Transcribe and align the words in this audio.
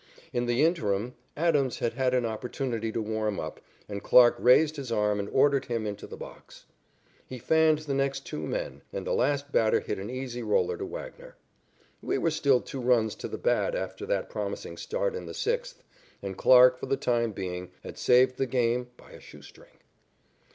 In 0.33 0.47
the 0.47 0.63
interim, 0.65 1.13
Adams 1.37 1.77
had 1.77 1.93
had 1.93 2.15
an 2.15 2.25
opportunity 2.25 2.91
to 2.91 2.99
warm 3.03 3.39
up, 3.39 3.59
and 3.87 4.01
Clarke 4.01 4.35
raised 4.39 4.77
his 4.77 4.91
arm 4.91 5.19
and 5.19 5.29
ordered 5.29 5.65
him 5.65 5.85
into 5.85 6.07
the 6.07 6.17
box. 6.17 6.65
He 7.27 7.37
fanned 7.37 7.77
the 7.77 7.93
next 7.93 8.25
two 8.25 8.39
men, 8.39 8.81
and 8.91 9.05
the 9.05 9.13
last 9.13 9.51
batter 9.51 9.79
hit 9.79 9.99
an 9.99 10.09
easy 10.09 10.41
roller 10.41 10.75
to 10.75 10.85
Wagner. 10.87 11.35
We 12.01 12.17
were 12.17 12.31
still 12.31 12.61
two 12.61 12.81
runs 12.81 13.13
to 13.13 13.27
the 13.27 13.37
bad 13.37 13.75
after 13.75 14.07
that 14.07 14.27
promising 14.31 14.75
start 14.75 15.13
in 15.13 15.27
the 15.27 15.35
sixth, 15.35 15.83
and 16.23 16.35
Clarke, 16.35 16.79
for 16.79 16.87
the 16.87 16.97
time 16.97 17.31
being, 17.31 17.69
had 17.83 17.99
saved 17.99 18.37
the 18.37 18.47
game 18.47 18.89
by 18.97 19.11
a 19.11 19.19
shoe 19.19 19.43
string. 19.43 19.69